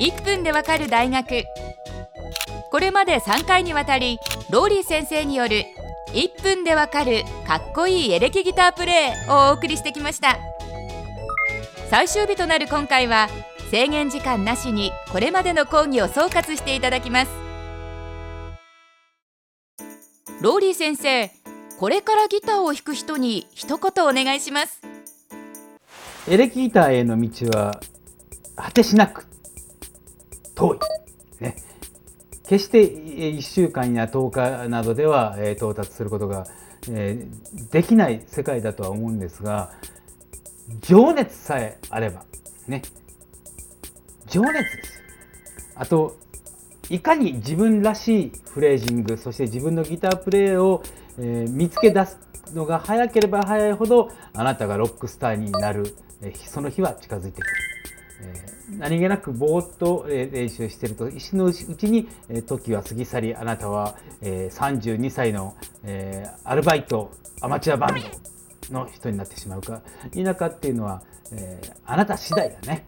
[0.00, 1.44] 1分でわかる大学。
[2.70, 5.64] これまで3回にわたりローリー先生による
[6.14, 10.38] 1分でわかるかっこいいエレキギタープレイをお送りしてきました。
[11.90, 13.28] 最終日となる今回は
[13.70, 17.30] 制限時間なしにこれまでの講義を総括していただきます。
[20.40, 21.30] ローリー先生
[21.78, 24.80] これからギターを弾く人に一言お願いします。
[26.26, 27.80] エレキギターへの道は
[28.56, 29.26] 果てしなく
[30.60, 30.78] 遠い、
[31.42, 31.56] ね、
[32.46, 34.30] 決して1週間や10
[34.62, 36.44] 日などでは到達することが
[37.70, 39.72] できない世界だとは思うんですが
[40.80, 42.24] 情熱さえあれば
[42.68, 42.82] ね。
[44.28, 45.02] 情熱です。
[45.74, 46.16] あと
[46.88, 50.82] いかに自分らしいフレージングそして自分のギタープレーを、
[51.16, 52.18] 見つけ出す
[52.54, 55.96] のが早ければ早いほどあなたがロックスターになる、
[56.46, 57.79] その日は近づいてくる。
[58.22, 62.08] えー、何気なくぼーっと練習していると石のうちに
[62.46, 67.10] 時は過ぎ去りあなたは、えー、32歳の、えー、アルバイト
[67.40, 67.94] アマチュアバン
[68.70, 69.82] ドの人になってしまうか
[70.12, 72.86] 否かっていうのは、えー、あなた次第だね。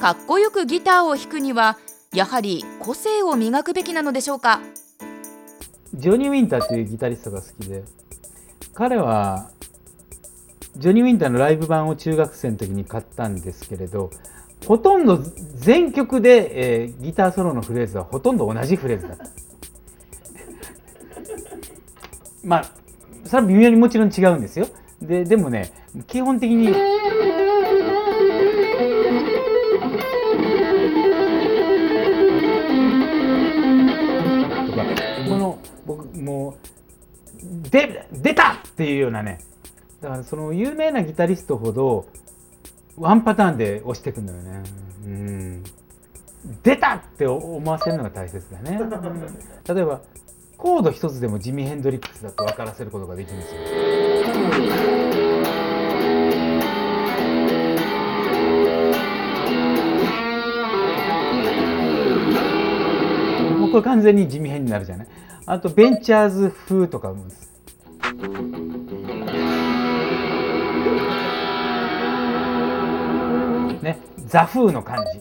[0.00, 1.78] かっこよくギターを弾くには
[2.12, 4.60] やはり個性を磨くべきなのでしょうか？
[5.94, 7.84] ジョニー・ウィンターというギタリストが好きで
[8.74, 9.50] 彼は
[10.76, 14.10] ジョニー・ウィンターのライブ版を中学生の時に買ったんですけれど
[14.66, 15.18] ほとんど
[15.56, 19.24] 全曲で、えー、ギターソロのフレーズはほとんど同じフレーズだった。
[22.42, 22.64] まあ
[23.24, 24.66] それは微妙にもちろん違うんですよ。
[25.02, 25.72] ででもね
[26.06, 26.74] 基本的にこ
[35.36, 36.54] の僕もう
[37.70, 39.38] 出たっていうようなね
[40.04, 42.04] だからその有名なギタリストほど
[42.98, 44.62] ワンパターンで押していくんだよね。
[45.06, 45.64] うん
[46.62, 48.78] 出たって思わせるのが大切だね。
[49.66, 50.02] 例えば
[50.58, 53.60] コード一つでもジミー・ヘンドリックスだと分からせることができるんですよ。
[63.58, 65.08] もうこれ完全に地味編になるじゃない。
[65.46, 67.50] あとベンチャーズ風とかもです
[73.84, 73.98] ね。
[74.26, 75.20] ザ風の感じ。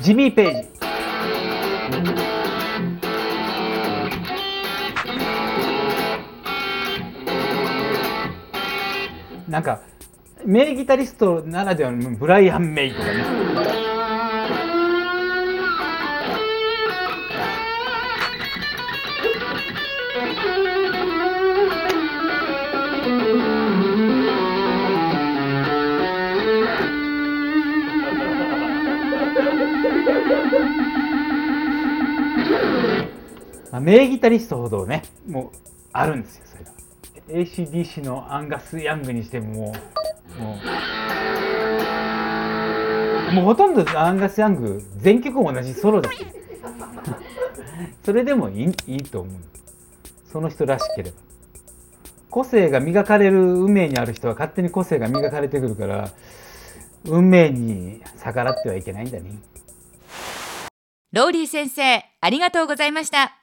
[0.00, 0.68] ジミー・ページ。
[9.48, 9.80] なんか
[10.46, 13.24] 名ギタリストならではのブライアン・メイとかね。
[33.80, 35.56] 名ギタリストほどねもう
[35.92, 36.72] あるんですよそれが。
[37.28, 40.03] ACDC のアンガス・ヤングにしてももう
[43.32, 46.26] もうほとんどアンガス・ヤング全曲同じソロだし
[48.04, 49.34] それでもいいいいと思う。
[50.30, 51.16] その人らしければ。
[52.28, 56.10] 個性が磨かれる運命にある人は勝手に個性が磨かれてくるから
[57.04, 59.38] 運命に逆らってはいけないんだね。
[61.12, 63.36] ローリー先生ありがとうございました。